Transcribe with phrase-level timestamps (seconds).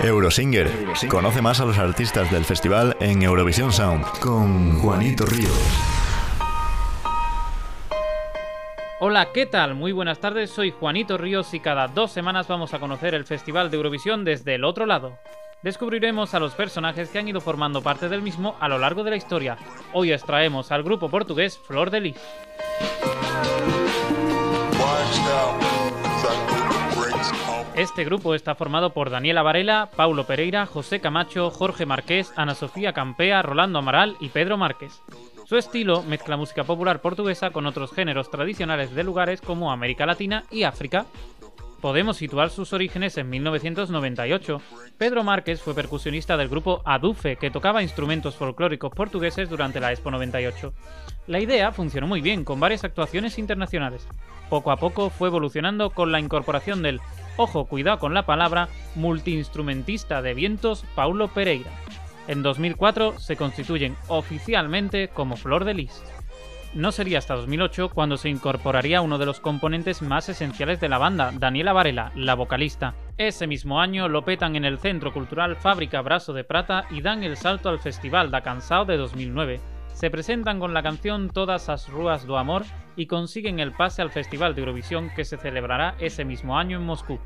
[0.00, 0.70] Eurosinger.
[1.08, 5.50] Conoce más a los artistas del festival en Eurovisión Sound con Juanito Ríos.
[9.00, 9.74] Hola, ¿qué tal?
[9.74, 13.70] Muy buenas tardes, soy Juanito Ríos y cada dos semanas vamos a conocer el Festival
[13.70, 15.18] de Eurovisión desde el otro lado.
[15.62, 19.10] Descubriremos a los personajes que han ido formando parte del mismo a lo largo de
[19.10, 19.56] la historia.
[19.92, 22.20] Hoy extraemos al grupo portugués Flor de Lis.
[27.78, 32.92] Este grupo está formado por Daniela Varela, Paulo Pereira, José Camacho, Jorge Marqués, Ana Sofía
[32.92, 35.00] Campea, Rolando Amaral y Pedro Márquez.
[35.46, 40.42] Su estilo mezcla música popular portuguesa con otros géneros tradicionales de lugares como América Latina
[40.50, 41.06] y África.
[41.80, 44.60] Podemos situar sus orígenes en 1998.
[44.98, 50.10] Pedro Márquez fue percusionista del grupo Adufe, que tocaba instrumentos folclóricos portugueses durante la Expo
[50.10, 50.72] 98.
[51.28, 54.08] La idea funcionó muy bien, con varias actuaciones internacionales.
[54.50, 57.00] Poco a poco fue evolucionando con la incorporación del
[57.38, 61.70] ojo, cuidado con la palabra, multiinstrumentista de vientos Paulo Pereira.
[62.26, 66.02] En 2004 se constituyen oficialmente como Flor de Lis.
[66.74, 70.98] No sería hasta 2008 cuando se incorporaría uno de los componentes más esenciales de la
[70.98, 72.94] banda, Daniela Varela, la vocalista.
[73.16, 77.22] Ese mismo año lo petan en el Centro Cultural Fábrica Brazo de Prata y dan
[77.22, 79.60] el salto al Festival da Cansao de 2009.
[79.98, 82.62] Se presentan con la canción Todas as Ruas do Amor
[82.94, 86.86] y consiguen el pase al Festival de Eurovisión que se celebrará ese mismo año en
[86.86, 87.18] Moscú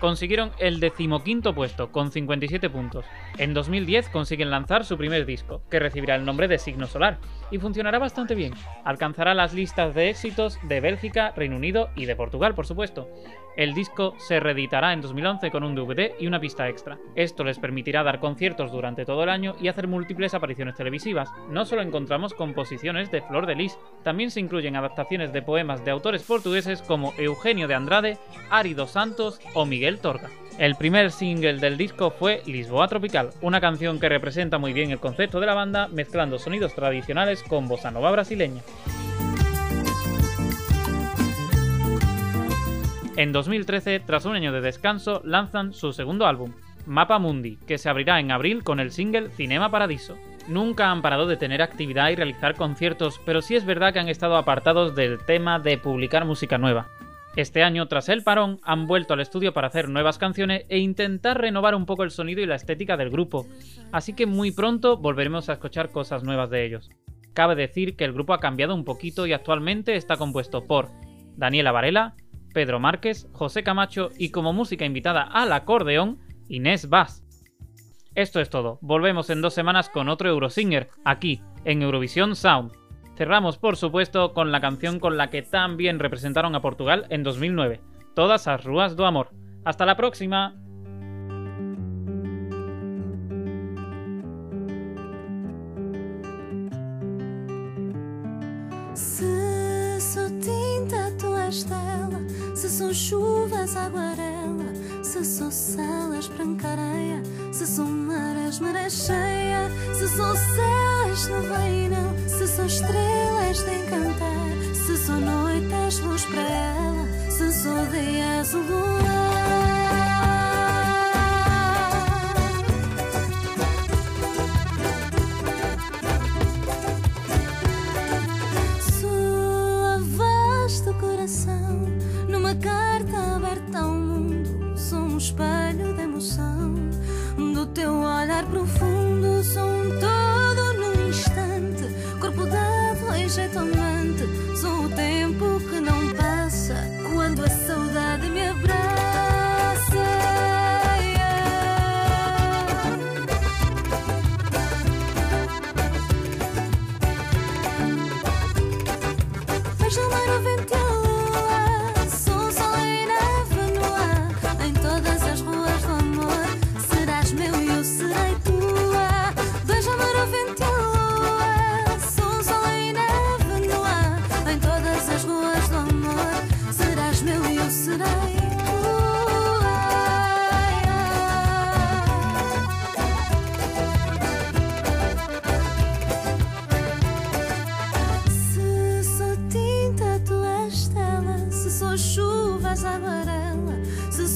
[0.00, 3.04] consiguieron el decimoquinto puesto, con 57 puntos.
[3.38, 7.18] En 2010 consiguen lanzar su primer disco, que recibirá el nombre de Signo Solar,
[7.50, 8.54] y funcionará bastante bien.
[8.84, 13.08] Alcanzará las listas de éxitos de Bélgica, Reino Unido y de Portugal, por supuesto.
[13.60, 16.96] El disco se reeditará en 2011 con un DVD y una pista extra.
[17.14, 21.28] Esto les permitirá dar conciertos durante todo el año y hacer múltiples apariciones televisivas.
[21.50, 25.90] No solo encontramos composiciones de Flor de Lis, también se incluyen adaptaciones de poemas de
[25.90, 28.16] autores portugueses como Eugenio de Andrade,
[28.48, 30.30] Ari dos Santos o Miguel Torga.
[30.56, 35.00] El primer single del disco fue Lisboa Tropical, una canción que representa muy bien el
[35.00, 38.62] concepto de la banda mezclando sonidos tradicionales con bossa nova brasileña.
[43.20, 46.54] En 2013, tras un año de descanso, lanzan su segundo álbum,
[46.86, 50.16] Mapa Mundi, que se abrirá en abril con el single Cinema Paradiso.
[50.48, 54.08] Nunca han parado de tener actividad y realizar conciertos, pero sí es verdad que han
[54.08, 56.88] estado apartados del tema de publicar música nueva.
[57.36, 61.38] Este año, tras el parón, han vuelto al estudio para hacer nuevas canciones e intentar
[61.38, 63.44] renovar un poco el sonido y la estética del grupo,
[63.92, 66.88] así que muy pronto volveremos a escuchar cosas nuevas de ellos.
[67.34, 70.88] Cabe decir que el grupo ha cambiado un poquito y actualmente está compuesto por
[71.36, 72.14] Daniela Varela,
[72.52, 76.18] Pedro Márquez, José Camacho y como música invitada al acordeón,
[76.48, 77.24] Inés Bass.
[78.14, 82.72] Esto es todo, volvemos en dos semanas con otro Eurosinger, aquí, en Eurovisión Sound.
[83.16, 87.80] Cerramos por supuesto con la canción con la que también representaron a Portugal en 2009,
[88.14, 89.30] Todas as Ruas do Amor.
[89.64, 90.54] Hasta la próxima.
[102.80, 110.34] São chuvas, aguarela Se são salas, branca areia Se são mares, maré cheia Se são
[110.34, 112.29] céus, neblina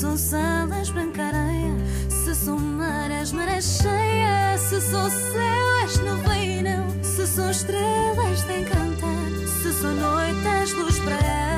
[0.04, 1.74] são salas, branca areia.
[2.10, 7.02] Se são marés, maré cheia Se são céus, nuvem não.
[7.02, 11.53] Se são estrelas de encantar Se são noites, luz para ela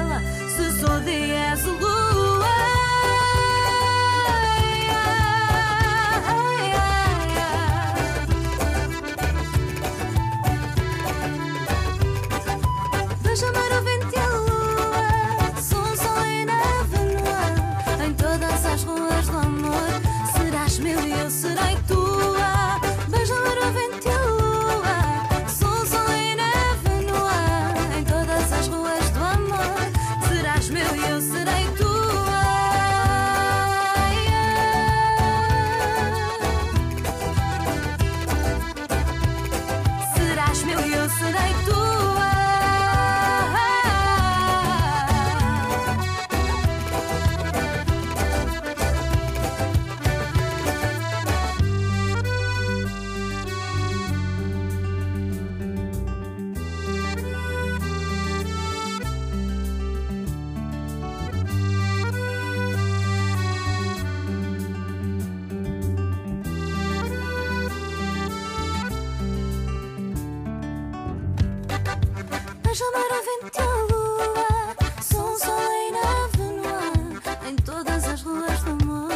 [72.76, 78.04] Beija-mar o vento e a lua Sou um sol em nave no ar Em todas
[78.04, 79.12] as ruas do amor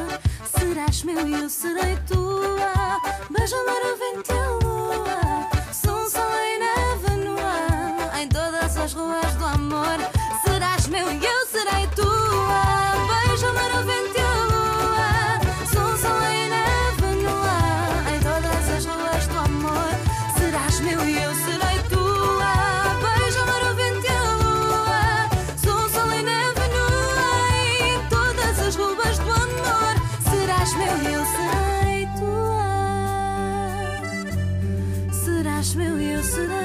[0.59, 2.30] Serás meu e eu serei tua
[36.21, 36.60] Burası